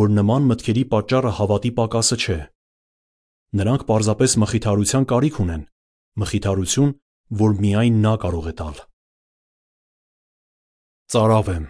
որ 0.00 0.14
նման 0.16 0.48
մտքերի 0.52 0.84
պատճառը 0.92 1.32
հավատի 1.38 1.72
պակասը 1.76 2.16
չէ։ 2.22 2.38
Նրանք 3.52 3.82
պարզապես 3.88 4.34
մխիթարության 4.40 5.04
կարիք 5.12 5.38
ունեն, 5.42 5.62
մխիթարություն, 6.22 6.92
որ 7.42 7.54
միայն 7.60 7.98
նա 8.04 8.12
կարող 8.22 8.46
է 8.48 8.54
տալ։ 8.60 8.78
Ծարավ 11.12 11.50
եմ։ 11.52 11.66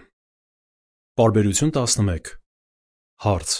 Բարբերություն 1.19 1.73
11 1.75 2.29
Հարց. 3.23 3.51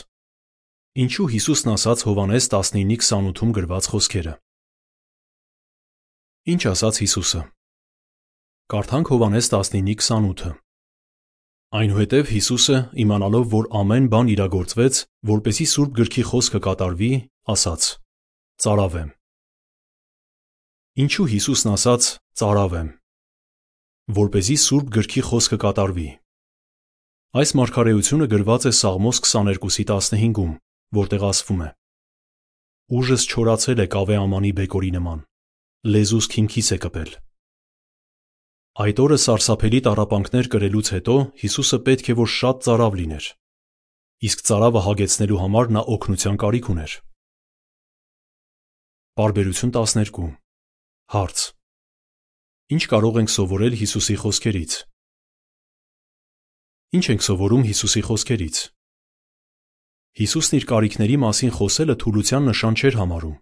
Ինչու 1.03 1.27
Հիսուսն 1.33 1.69
ասաց 1.73 2.03
Հովանես 2.07 2.47
19:28-ում 2.53 3.51
գրված 3.57 3.89
խոսքերը։ 3.91 4.33
Ինչ 6.53 6.61
ասաց 6.73 6.99
Հիսուսը։ 7.03 7.41
Կարդանք 8.73 9.11
Հովանես 9.13 9.49
19:28-ը։ 9.53 10.51
Այնուհետև 11.73 12.31
Հիսուսը, 12.35 12.77
իմանալով, 13.03 13.45
որ 13.51 13.69
ամեն 13.81 14.07
բան 14.13 14.31
իրագործվեց, 14.35 15.01
որպեսի 15.33 15.65
Սուրբ 15.73 15.95
գրքի 15.99 16.23
խոսքը 16.29 16.59
կատարվի, 16.67 17.11
ասաց. 17.49 18.02
Ծարավ 18.61 18.97
եմ։ 18.99 19.07
Ինչու 21.03 21.25
Հիսուսն 21.33 21.69
ասաց. 21.73 22.09
Ծարավ 22.37 22.73
եմ։ 22.79 22.89
Որպեսի 24.17 24.55
Սուրբ 24.63 24.91
գրքի 24.93 25.21
խոսքը 25.29 25.57
կատարվի։ 25.63 26.09
Այս 27.33 27.53
մարգարեությունը 27.57 28.27
գրված 28.29 28.67
է 28.69 28.71
Սաղմոս 28.77 29.19
22-ի 29.25 29.85
15-ում, 29.89 30.51
որտեղ 30.97 31.25
ասվում 31.29 31.63
է. 31.65 31.69
Ուժս 32.93 33.25
չորացել 33.33 33.79
է 33.83 33.87
կավե 33.93 34.17
ամանի 34.21 34.51
բեկորի 34.59 34.91
նման, 34.97 35.23
լեզուս 35.93 36.27
քիմքիս 36.33 36.69
է 36.75 36.77
կպել։ 36.83 37.15
Այդ 38.83 39.01
օրը 39.05 39.17
սարսափելի 39.23 39.79
տառապանքներ 39.87 40.51
կրելուց 40.53 40.93
հետո 40.93 41.15
Հիսուսը 41.41 41.79
պետք 41.89 42.11
է 42.13 42.17
որ 42.21 42.29
շատ 42.37 42.61
ծարավ 42.67 42.99
լիներ։ 43.01 43.25
Իսկ 44.29 44.45
ծարավը 44.49 44.85
հագեցնելու 44.87 45.41
համար 45.41 45.73
նա 45.77 45.83
օգնության 45.97 46.39
կարիք 46.43 46.69
ուներ։ 46.73 46.95
Բարբերություն 49.13 49.69
12 49.69 50.23
Հարց. 51.13 51.41
Ինչ 52.73 52.83
կարող 52.89 53.17
ենք 53.21 53.29
սովորել 53.29 53.73
Հիսուսի 53.77 54.15
խոսքերից։ 54.17 54.77
Ինչ 56.97 57.03
ենք 57.13 57.21
սովորում 57.21 57.65
Հիսուսի 57.67 58.01
խոսքերից։ 58.07 58.57
Հիսուսն 60.17 60.57
իր 60.57 60.65
կարիքների 60.71 61.17
մասին 61.25 61.53
խոսելը 61.53 61.95
թուլության 62.01 62.49
նշան 62.49 62.77
չէր 62.81 62.97
համարում։ 63.03 63.35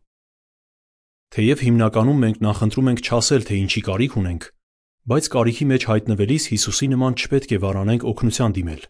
Թեև 1.31 1.63
հիմնականում 1.63 2.19
մենք 2.19 2.43
նախընտրում 2.51 2.91
ենք 2.91 2.99
չասել, 3.07 3.47
թե 3.47 3.55
ինչի 3.63 3.81
կարիք 3.87 4.17
ունենք, 4.19 4.43
բայց 5.07 5.29
կարիքի 5.39 5.65
մեջ 5.71 5.87
հայտնվելիս 5.87 6.49
Հիսուսի 6.51 6.87
նման 6.99 7.15
չպետք 7.15 7.55
է 7.55 7.61
վարանենք 7.63 8.03
օգնության 8.11 8.57
դիմել։ 8.59 8.83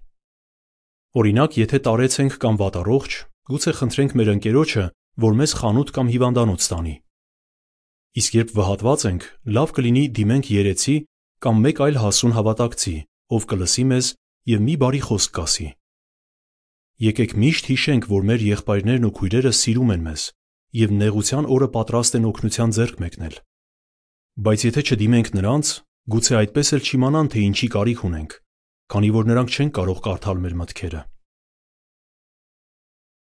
Օրինակ, 1.21 1.61
եթե 1.61 1.77
տարեց 1.85 2.13
ենք 2.25 2.41
կամ 2.41 2.57
վատառողջ, 2.57 3.11
գուցե 3.51 3.71
խնդրենք 3.77 4.17
մեր 4.17 4.33
ընկերոջը, 4.33 4.85
որ 5.19 5.33
մեզ 5.41 5.53
խանութ 5.59 5.91
կամ 5.95 6.11
հիվանդանոց 6.15 6.67
տանի։ 6.71 6.95
Իսկ 8.21 8.31
երբ 8.37 8.49
վհատված 8.55 9.03
ենք, 9.11 9.23
լավ 9.55 9.69
կլինի 9.75 10.03
դիմենք 10.17 10.51
երեցի 10.51 10.95
կամ 11.41 11.61
մեկ 11.65 11.77
այլ 11.85 11.99
հասուն 12.01 12.33
հավատակցի, 12.37 12.95
ով 13.35 13.45
կլսի 13.51 13.85
մեզ 13.91 14.07
եւ 14.51 14.59
մի 14.67 14.75
բարի 14.81 15.01
խոսք 15.07 15.31
կասի։ 15.37 15.67
Եկեք 17.01 17.31
միշտ 17.41 17.69
հիշենք, 17.71 18.03
որ 18.11 18.27
մեր 18.29 18.43
եղբայրներն 18.51 19.07
ու 19.07 19.13
քույրերը 19.17 19.53
սիրում 19.57 19.93
են 19.95 20.03
մեզ 20.05 20.25
եւ 20.81 20.93
նեղության 21.01 21.47
օրը 21.55 21.67
պատրաստ 21.75 22.17
են 22.19 22.27
օգնության 22.31 22.75
ձեռք 22.77 23.01
մեկնել։ 23.01 23.35
Բայց 24.45 24.65
եթե 24.67 24.83
չդիմենք 24.91 25.31
նրանց, 25.35 25.71
գուցե 26.11 26.37
այդպես 26.41 26.71
էլ 26.77 26.85
չիմանան, 26.91 27.31
թե 27.31 27.43
ինչի 27.47 27.67
կարիք 27.75 28.05
ունենք, 28.11 28.37
քանի 28.91 29.09
որ 29.17 29.27
նրանք 29.31 29.51
չեն 29.57 29.73
կարող 29.81 29.99
կարդալ 30.07 30.45
մեր 30.45 30.55
մտքերը։ 30.61 31.01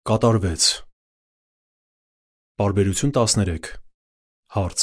Կատարվեց։ 0.09 0.63
Բարբերություն 2.59 3.13
13 3.15 3.67
Հարց. 4.51 4.81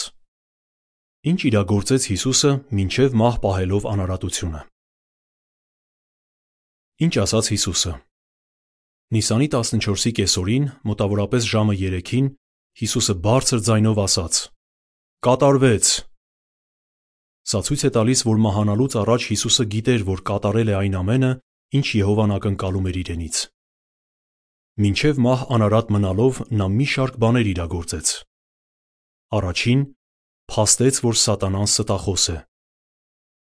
Ինչ 1.28 1.40
իրագործեց 1.45 2.04
Հիսուսը 2.09 2.50
մինչև 2.73 3.16
մահ 3.21 3.35
պահելով 3.42 3.88
անարատությունը։ 3.90 4.61
Ինչ 7.04 7.14
ասաց 7.21 7.50
Հիսուսը։ 7.52 7.92
Նիսանի 9.12 9.49
14-ի 9.52 10.12
կեսօրին, 10.16 10.64
մոտավորապես 10.88 11.50
ժամը 11.52 11.76
3-ին, 11.83 12.30
Հիսուսը 12.80 13.14
բարձր 13.26 13.61
ձայնով 13.68 14.00
ասաց. 14.06 14.40
Կատարվեց։ 15.28 15.90
Սա 17.45 17.61
ցույց 17.68 17.85
է 17.85 17.90
տալիս, 17.92 18.25
որ 18.30 18.40
մահանալուց 18.47 18.97
առաջ 19.04 19.28
Հիսուսը 19.37 19.68
գիտեր, 19.76 20.09
որ 20.16 20.25
կատարել 20.33 20.73
է 20.73 20.78
այն 20.80 20.97
ամենը, 21.04 21.33
ինչ 21.76 21.87
Եհովան 22.00 22.35
ակնկալում 22.40 22.88
էր 22.88 22.99
իրենից։ 23.04 23.37
Մինչև 24.76 25.21
մահ 25.25 25.42
անարատ 25.56 25.92
մնալով 25.95 26.38
նա 26.52 26.66
մի 26.68 26.87
շարք 26.92 27.14
բաներ 27.23 27.47
իրագործեց։ 27.52 28.09
Առաջին, 29.37 29.85
փաստեց, 30.52 30.99
որ 31.06 31.16
Սատանան 31.21 31.71
ստախոս 31.71 32.25
է։ 32.35 32.37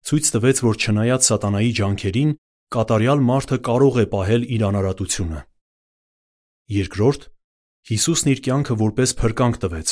Ցույց 0.05 0.29
տվեց, 0.35 0.61
որ 0.69 0.81
չնայած 0.85 1.29
Սատանայի 1.31 1.71
ջանքերին, 1.81 2.35
կատարյալ 2.77 3.25
մարդը 3.25 3.59
կարող 3.71 3.97
է 4.05 4.07
պահել 4.13 4.47
իր 4.53 4.67
անարատությունը։ 4.69 5.41
Երկրորդ, 6.77 7.29
Հիսուսն 7.85 8.31
իր 8.33 8.39
կյանքը 8.45 8.75
որպես 8.85 9.11
փրկանք 9.25 9.57
տվեց։ 9.65 9.91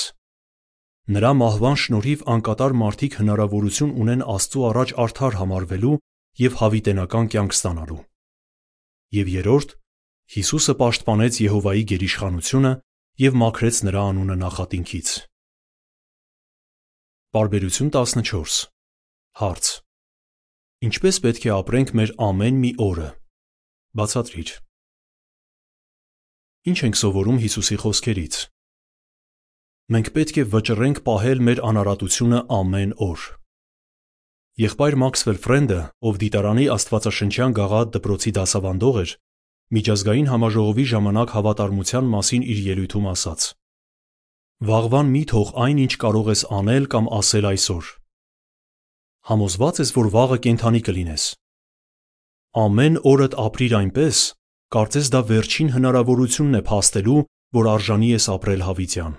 Նրա 1.12 1.32
մահվան 1.40 1.74
շնորհիվ 1.82 2.20
անկատար 2.32 2.74
մարդիկ 2.82 3.16
հնարավորություն 3.20 3.90
ունեն 4.04 4.22
Աստծո 4.36 4.62
առաջ 4.68 4.92
արդար 5.02 5.36
համարվելու 5.40 5.98
եւ 6.44 6.56
հավիտենական 6.60 7.28
կյանք 7.32 7.56
ստանալու։ 7.56 8.00
Եվ 9.16 9.32
երրորդ, 9.32 9.74
Հիսուսը 10.30 10.74
պաշտպանեց 10.80 11.38
Եհովայի 11.42 11.82
գերիշխանությունը 11.90 12.72
եւ 13.22 13.38
մաքրեց 13.42 13.78
նրա 13.88 14.02
անունը 14.12 14.36
նախատինքից։ 14.42 15.08
Բարբերություն 17.32 17.90
14 17.96 18.62
Հարց. 19.42 19.68
Ինչպես 20.86 21.18
պետք 21.24 21.44
է 21.48 21.50
ապրենք 21.56 21.92
մեր 21.98 22.10
ամեն 22.28 22.56
մի 22.62 22.70
օրը։ 22.86 23.08
Բացատրիր։ 23.98 24.50
Ինչ 26.72 26.78
ենք 26.86 26.98
սովորում 27.02 27.38
Հիսուսի 27.42 27.76
խոսքերից։ 27.82 28.36
Մենք 29.92 30.08
պետք 30.16 30.36
է 30.38 30.44
վճռենք 30.52 30.98
պահել 31.06 31.40
մեր 31.48 31.62
անարատությունը 31.72 32.40
ամեն 32.62 32.92
օր։ 33.08 33.24
Եղբայր 34.62 34.96
Մաքսվել 35.02 35.38
Ֆրենդը, 35.42 35.80
ով 36.06 36.18
դիտարանի 36.22 36.66
Աստվածաշնչյան 36.76 37.54
գաղափար 37.56 37.92
դպրոցի 37.96 38.32
դասավանդող 38.36 38.98
էր, 39.02 39.14
միջազգային 39.72 40.30
համաժողովի 40.32 40.84
ժամանակ 40.92 41.34
հավատարմության 41.38 42.12
մասին 42.12 42.46
իր 42.52 42.62
ելույթում 42.72 43.08
ասաց. 43.12 43.48
Վաղվան 44.62 45.08
մի 45.16 45.24
թող 45.32 45.48
այն, 45.64 45.82
ինչ 45.86 45.92
կարող 46.04 46.32
ես 46.32 46.42
անել 46.60 46.84
կամ 46.92 47.10
ասել 47.22 47.50
այսօր 47.52 47.90
Համոզված 49.22 49.76
ես, 49.78 49.90
որ 49.94 50.06
վաղը 50.10 50.36
կենդանի 50.42 50.80
կլինես։ 50.82 51.24
Ամեն 52.58 52.96
օրդ 53.06 53.36
ապրիր 53.38 53.74
այնպես, 53.78 54.22
կարծես 54.74 55.10
դա 55.14 55.20
վերջին 55.28 55.68
հնարավորությունն 55.76 56.58
է 56.58 56.62
փաստելու, 56.66 57.20
որ 57.58 57.68
արժանի 57.72 58.08
ես 58.12 58.26
ապրել 58.34 58.64
հավիտյան։ 58.66 59.14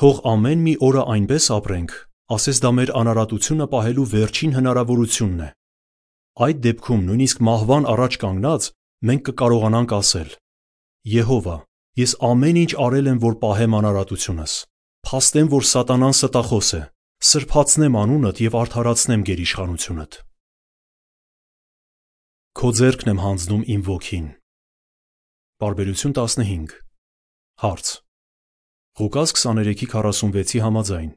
Թող 0.00 0.20
ամեն 0.34 0.66
մի 0.66 0.74
օրը 0.90 1.06
այնպես 1.14 1.48
ապրենք, 1.56 1.96
ասես 2.36 2.60
դա 2.60 2.70
մեր 2.76 2.92
անարատությունը 3.00 3.66
պահելու 3.72 4.06
վերջին 4.12 4.54
հնարավորությունն 4.60 5.40
է։ 5.40 5.48
այդ 6.46 6.60
դեպքում 6.66 7.02
նույնիսկ 7.08 7.42
մահվան 7.48 7.88
առաջ 7.94 8.16
կանգնած 8.22 8.68
մենք 9.10 9.22
կկարողանանք 9.30 9.94
ասել. 9.98 10.30
Եհովա, 11.10 11.56
ես 12.00 12.12
ամեն 12.30 12.60
ինչ 12.60 12.72
արել 12.86 13.10
եմ, 13.10 13.20
որ 13.24 13.34
պահեմ 13.40 13.76
անարատությունս։ 13.80 14.54
Փաստեմ, 15.10 15.48
որ 15.50 15.64
սատանան 15.70 16.14
ստախոս 16.16 16.68
է, 16.76 16.82
սրբացնեմ 17.30 17.96
անունդ 18.00 18.42
եւ 18.44 18.58
արդարացնեմ 18.60 19.24
գերիշխանությունդ։ 19.30 20.20
Քո 22.60 22.68
ձեռքն 22.80 23.10
եմ 23.14 23.20
հանձնում 23.24 23.64
իմ 23.74 23.82
ոգին։ 23.88 24.28
Բարբերություն 25.60 26.14
15 26.16 26.78
Հարց. 27.60 27.88
Ղուկաս 29.00 29.30
23:46-ի 29.36 30.60
համաձայն. 30.64 31.10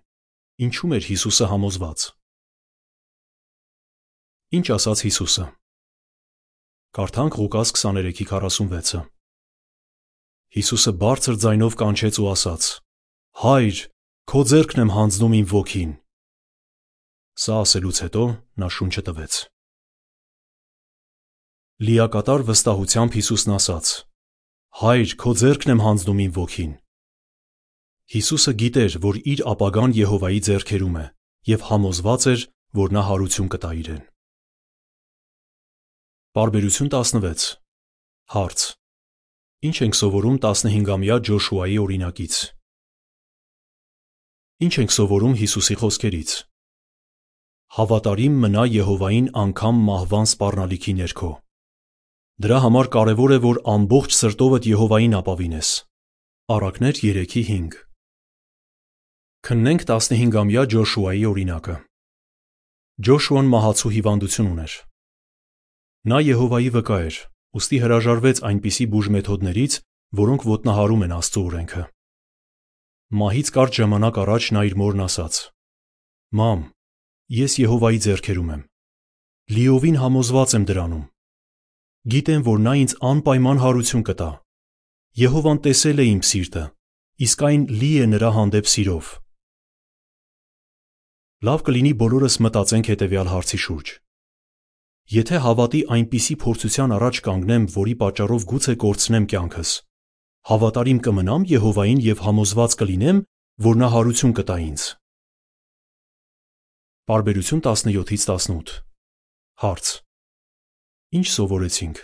Ինչու՞մ 0.64 0.92
էր 0.98 1.08
Հիսուսը 1.10 1.46
համոզված։ 1.52 2.00
Ինչ 4.54 4.68
ասաց 4.70 5.00
Հիսուսը։ 5.08 5.44
Կարդանք 6.94 7.38
Ղուկաս 7.40 7.70
23:46-ը։ 7.74 9.00
Հիսուսը 10.54 10.92
բարձր 11.04 11.40
ձայնով 11.44 11.78
կանչեց 11.80 12.20
ու 12.22 12.28
ասաց. 12.30 12.68
Հայր, 13.42 13.80
քո 14.30 14.44
ձեռքն 14.52 14.84
եմ 14.84 14.92
հանձնում 14.94 15.34
իմ 15.40 15.48
ոգին։ 15.54 15.96
Սա 17.34 17.56
ասելուց 17.64 17.98
հետո 18.06 18.24
նա 18.62 18.70
շունչը 18.78 19.04
տվեց։ 19.10 19.34
Լիակատար 21.90 22.46
վստահությամբ 22.54 23.12
Հիսուսն 23.18 23.58
ասաց. 23.58 23.86
Հայր, 24.86 25.10
քո 25.18 25.32
ձեռքն 25.42 25.74
եմ 25.74 25.86
հանձնում 25.90 26.24
իմ 26.30 26.34
ոգին։ 26.38 26.72
Հիսուսը 28.14 28.54
գիտեր, 28.62 29.02
որ 29.02 29.16
իր 29.34 29.46
ապագան 29.50 29.98
Եհովայի 29.98 30.42
ձեռքերում 30.46 30.96
է, 31.02 31.06
եւ 31.58 31.70
համոզված 31.74 32.32
էր, 32.38 32.50
որ 32.78 32.94
նա 32.94 33.10
հարություն 33.10 33.54
կտա 33.58 33.78
իրեն։ 33.82 34.13
Բարբերություն 36.34 36.88
16 36.90 37.44
Հարց. 38.34 38.62
Ինչ 39.70 39.76
ենք 39.86 39.96
սովորում 40.00 40.38
15-ամյա 40.42 41.16
Ջոշուայի 41.28 41.76
օրինակից։ 41.82 42.38
Ինչ 44.66 44.72
ենք 44.82 44.94
սովորում 44.96 45.36
Հիսուսի 45.42 45.76
խոսքերից։ 45.78 46.32
Հավատարիմ 47.78 48.40
մնա 48.46 48.64
Եհովային 48.74 49.28
անգամ 49.44 49.84
մահվան 49.90 50.26
սպառնալիքի 50.32 50.94
ներքո։ 51.04 51.30
Դրա 52.42 52.58
համար 52.64 52.90
կարևոր 52.98 53.34
է, 53.38 53.38
որ 53.44 53.60
ամբողջ 53.76 54.18
սրտովդ 54.18 54.70
Եհովային 54.74 55.14
ապավինես։ 55.20 55.70
Առակներ 56.58 56.96
3:5 57.04 57.78
Քննենք 59.46 59.86
15-ամյա 59.94 60.66
Ջոշուայի 60.74 61.24
օրինակը։ 61.30 61.78
Ջոշուան 63.06 63.54
մահացու 63.54 63.94
հիվանդություն 64.00 64.52
ուներ։ 64.56 64.80
Նա 66.04 66.18
Եհովայի 66.20 66.72
վկա 66.76 66.96
էր, 67.08 67.18
ուստի 67.56 67.78
հրաժարվեց 67.80 68.40
այնպիսի 68.44 68.86
բուժմեթոդներից, 68.92 69.76
որոնք 70.20 70.42
ոտնահարում 70.50 71.06
են 71.06 71.14
Աստծո 71.16 71.44
օրենքը։ 71.48 71.84
Մահից 73.24 73.52
կարճ 73.56 73.80
ժամանակ 73.80 74.20
առաջ 74.24 74.50
նա 74.58 74.64
իր 74.68 74.76
մորն 74.84 75.04
ասաց. 75.06 75.40
«Մամ, 76.34 76.62
ես 77.40 77.56
Եհովայի 77.64 78.00
ձեռքերում 78.04 78.52
եմ։ 78.52 78.62
Լիովին 79.54 79.98
համոզված 80.04 80.56
եմ 80.60 80.68
դրանում։ 80.74 81.06
Գիտեմ, 82.14 82.42
որ 82.52 82.62
նա 82.68 82.74
ինձ 82.84 82.96
անպայման 83.14 83.64
հարություն 83.64 84.06
կտա։ 84.12 84.30
Եհովան 85.24 85.60
տեսել 85.64 86.04
է 86.04 86.06
իմ 86.12 86.22
սիրտը, 86.28 86.64
իսկ 87.24 87.48
այն 87.48 87.68
լի 87.80 87.92
է 88.04 88.06
նրա 88.12 88.30
հանդեպ 88.44 88.72
սիրով»։ 88.76 89.18
Լավ 91.48 91.60
կլինի 91.64 91.94
բոլորս 92.04 92.36
մտածենք 92.44 92.92
հետևյալ 92.92 93.28
հարցի 93.32 93.60
շուրջ. 93.68 94.03
Եթե 95.12 95.40
հավատի 95.44 95.82
այնպիսի 95.92 96.36
փորձության 96.40 96.94
առաջ 96.96 97.18
կանգնեմ, 97.26 97.64
որի 97.74 97.94
պատճառով 98.00 98.44
գուցե 98.48 98.76
կորցնեմ 98.84 99.26
կյանքս, 99.34 99.72
հավատարիմ 100.48 101.00
կմնամ 101.04 101.48
Եհովային 101.50 102.00
եւ 102.06 102.22
համոզված 102.24 102.76
կլինեմ, 102.80 103.20
որ 103.68 103.76
նա 103.84 103.90
հարություն 103.94 104.34
կտա 104.40 104.58
ինձ։ 104.64 104.86
Բարբերություն 107.04 107.62
17-ից 107.68 108.24
18 108.32 108.74
Հարց. 109.64 109.92
Ինչ 111.20 111.28
սովորեցինք։ 111.34 112.00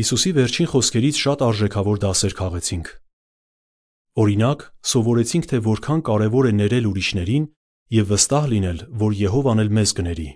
Հիսուսի 0.00 0.32
վերջին 0.38 0.68
խոսքերից 0.72 1.22
շատ 1.28 1.44
արժեքավոր 1.44 2.02
դասեր 2.08 2.34
քաղեցինք։ 2.40 2.90
Օրինակ, 4.18 4.66
սովորեցինք, 4.96 5.48
թե 5.52 5.62
որքան 5.68 6.02
կարևոր 6.08 6.48
է 6.48 6.52
ներել 6.58 6.88
ուրիշներին 6.88 7.48
եւ 7.98 8.12
վստահ 8.16 8.44
լինել, 8.52 8.78
որ 9.04 9.16
Եհովան 9.28 9.62
էլ 9.64 9.74
մեզ 9.78 9.92
կների։ 9.98 10.28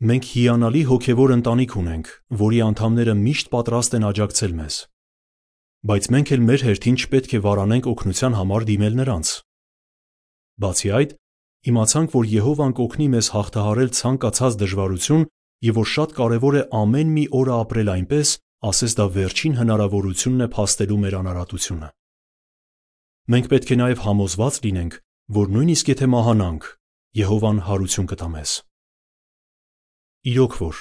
Մենք 0.00 0.26
հիանալի 0.32 0.80
հոգևոր 0.88 1.32
ընտանիք 1.34 1.72
ունենք, 1.76 2.06
որի 2.40 2.60
անդամները 2.64 3.14
միշտ 3.20 3.48
պատրաստ 3.52 3.96
են 3.98 4.04
աջակցել 4.08 4.52
մեզ։ 4.60 4.76
Բայց 5.90 6.06
մենք 6.14 6.30
էլ 6.36 6.46
մեր 6.48 6.62
հերթին 6.64 6.96
չպետք 7.00 7.34
է 7.36 7.40
վարանենք 7.44 7.88
օգնության 7.90 8.36
համար 8.38 8.64
դիմել 8.70 8.96
նրանց։ 9.00 9.32
Բացի 10.64 10.90
այդ, 11.00 11.12
իմացանք, 11.72 12.16
որ 12.16 12.30
Եհովան 12.32 12.72
կօգնի 12.80 13.10
մեզ 13.12 13.28
հաղթահարել 13.36 13.92
ցանկացած 14.00 14.56
դժվարություն 14.64 15.26
եւ 15.68 15.78
որ 15.80 15.92
շատ 15.92 16.16
կարեւոր 16.16 16.56
է 16.56 16.64
ամեն 16.80 17.12
մի 17.20 17.26
օրը 17.36 17.54
ապրել 17.60 17.92
այնպես, 18.00 18.34
ասես 18.72 18.96
դա 18.96 19.06
վերջին 19.20 19.60
հնարավորությունն 19.60 20.48
է 20.48 20.50
փաստելու 20.56 21.00
մեր 21.04 21.18
անարատությունը։ 21.20 21.92
Մենք 23.36 23.52
պետք 23.52 23.76
է 23.76 23.80
նաև 23.84 24.02
համոզված 24.08 24.64
լինենք, 24.64 24.98
որ 25.36 25.54
նույնիսկ 25.60 25.92
եթե 25.92 26.10
մահանանք, 26.16 26.72
Եհովան 27.20 27.64
հարություն 27.68 28.12
կտա 28.16 28.32
մեզ։ 28.40 28.58
Իրոք 30.20 30.54
որ 30.60 30.78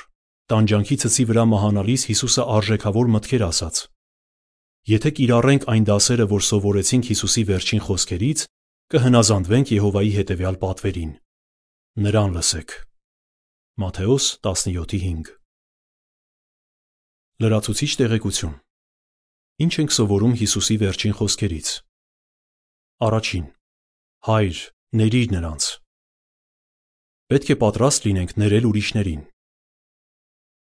տանջանքի 0.52 0.95
ցծի 0.99 1.23
վրա 1.30 1.43
մահանալիս 1.47 2.04
Հիսուսը 2.10 2.43
արժեքավոր 2.60 3.12
մտքեր 3.13 3.43
ասաց։ 3.45 3.78
Եթե 4.91 5.12
կիրառենք 5.19 5.67
այն 5.71 5.86
դասերը, 5.88 6.25
որ 6.28 6.43
սովորեցինք 6.49 7.08
Հիսուսի 7.12 7.43
վերջին 7.47 7.84
խոսքերից, 7.88 8.43
կհնազանդվենք 8.91 9.71
Եհովայի 9.75 10.12
հետևյալ 10.17 10.60
պատվերին. 10.60 11.12
Նրան 12.04 12.36
լսեք։ 12.36 12.69
Մատթեոս 13.80 14.25
17:5 14.43 15.32
Լրացուցիչ 17.39 17.91
տեղեկություն. 18.04 18.56
Ինչ 19.63 19.73
ենք 19.80 19.91
սովորում 19.95 20.34
Հիսուսի 20.43 20.75
վերջին 20.84 21.15
խոսքերից։ 21.15 21.67
Առաջին. 23.08 23.45
Հայր, 24.28 24.58
ներիր 24.99 25.28
նրանց։ 25.39 25.63
Պետք 27.30 27.49
է 27.54 27.56
պատրաստ 27.63 28.10
լինենք 28.10 28.32
ներել 28.41 28.65
ուրիշներին։ 28.73 29.29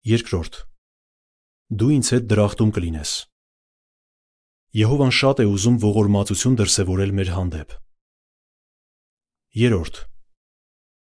Երկրորդ. 0.07 0.61
Դու 1.75 1.89
ինձ 1.91 2.09
հետ 2.13 2.27
դրախտում 2.31 2.69
կլինես։ 2.75 3.11
Եհովան 4.79 5.11
շատ 5.17 5.41
է 5.43 5.45
ուզում 5.51 5.79
ողորմածություն 5.83 6.55
դրսևորել 6.61 7.11
մեր 7.19 7.31
հանդեպ։ 7.35 7.75
Երորդ. 9.59 9.99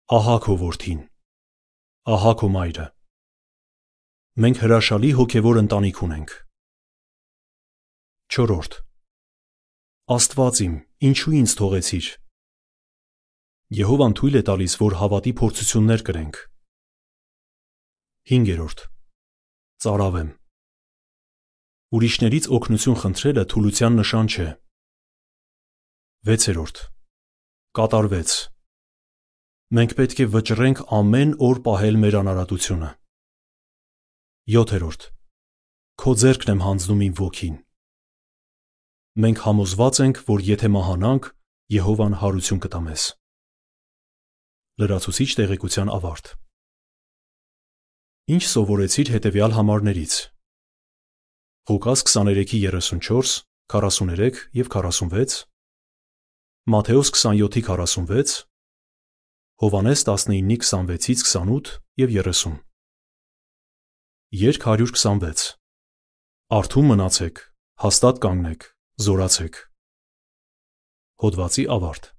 Ահա 0.07 0.37
քո 0.46 0.57
որդին։ 0.62 1.03
Ահա 2.14 2.33
քո 2.38 2.51
մայրը։ 2.55 2.87
Մենք 4.46 4.62
հրաշալի 4.62 5.11
հոգևոր 5.18 5.62
ընտանիք 5.66 6.03
ունենք։ 6.07 6.35
Չորրորդ. 8.31 8.83
Աստված 10.14 10.61
իմ, 10.62 10.75
ինչու 11.11 11.38
ինձ 11.42 11.55
թողեցիր։ 11.59 12.11
Եհովան 13.83 14.14
թույլ 14.20 14.37
է 14.38 14.42
տալիս, 14.46 14.77
որ 14.79 15.01
հավատի 15.03 15.33
փորձություններ 15.42 16.07
կրենք։ 16.07 16.46
5. 18.27 18.81
Ծարավեմ։ 19.79 20.31
Ուրիշներից 21.95 22.47
օգնություն 22.57 22.97
խնդրելը 22.99 23.43
թուլության 23.53 23.99
նշան 24.01 24.31
չէ։ 24.35 24.47
6. 26.27 26.81
Կատարվեց։ 27.79 28.33
Մենք 29.79 29.95
պետք 30.01 30.23
է 30.25 30.27
վճռենք 30.33 30.81
ամեն 30.99 31.35
օր 31.49 31.61
պահել 31.69 32.01
մեր 32.03 32.17
անարատությունը։ 32.21 32.89
7. 34.57 35.07
Քո 36.03 36.15
ձեռքն 36.23 36.53
եմ 36.57 36.65
հանձնում 36.67 37.05
իմ 37.07 37.15
ոգին։ 37.21 37.55
Մենք 39.23 39.45
համոզված 39.47 40.03
ենք, 40.03 40.19
որ 40.33 40.43
եթե 40.51 40.73
մահանանք, 40.75 41.31
Եհովան 41.79 42.19
հարություն 42.27 42.61
կտա 42.67 42.83
մեզ։ 42.91 43.07
Լրացուցիչ 44.83 45.31
տեղեկության 45.39 45.95
ավարտ։ 45.95 46.35
Ինչ 48.27 48.43
սովորեցիր 48.43 49.11
հետևյալ 49.15 49.53
համարներից։ 49.55 50.15
Ղուկաս 51.71 52.01
23:34, 52.11 53.35
43 53.71 54.41
եւ 54.59 54.71
46, 54.75 55.37
Մատթեոս 56.75 57.12
27:46, 57.15 58.35
Հովանես 59.62 60.03
19:26-ից 60.11 61.23
28 61.23 61.71
եւ 62.03 62.17
30։ 62.19 62.59
Երկ 64.43 64.69
126 64.75 65.47
Արթուն 66.59 66.91
մնացեք, 66.91 67.45
հաստատ 67.87 68.21
կանգնեք, 68.27 68.69
զորացեք։ 69.07 69.62
Հոդվացի 71.23 71.71
ավարտ։ 71.79 72.15